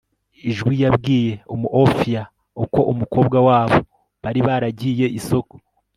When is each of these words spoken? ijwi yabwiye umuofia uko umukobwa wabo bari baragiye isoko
ijwi 0.49 0.73
yabwiye 0.83 1.33
umuofia 1.53 2.21
uko 2.63 2.79
umukobwa 2.91 3.37
wabo 3.47 3.77
bari 4.23 4.39
baragiye 4.47 5.05
isoko 5.19 5.53